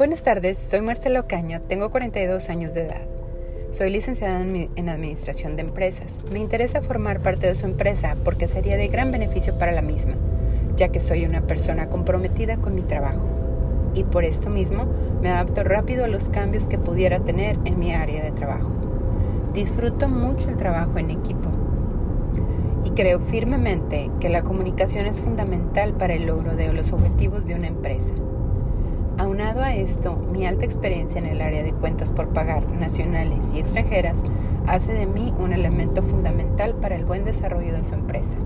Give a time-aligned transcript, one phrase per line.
[0.00, 3.02] Buenas tardes, soy Marcela Ocaña, tengo 42 años de edad.
[3.70, 6.20] Soy licenciada en, Administración de Empresas.
[6.32, 10.14] Me interesa formar parte de su empresa porque sería de gran beneficio para la misma,
[10.74, 13.28] ya que soy una persona comprometida con mi trabajo.
[13.92, 14.86] Y por esto mismo
[15.20, 18.74] me adapto rápido a los cambios que pudiera tener en mi área de trabajo.
[19.52, 21.50] Disfruto mucho el trabajo en equipo
[22.86, 27.54] y creo firmemente que la comunicación es fundamental para el logro de los objetivos de
[27.54, 28.14] una empresa.
[29.40, 33.60] Aunado a esto, mi alta experiencia en el área de cuentas por pagar nacionales y
[33.60, 34.22] extranjeras
[34.66, 38.36] hace de mí un elemento fundamental para el buen desarrollo de su empresa.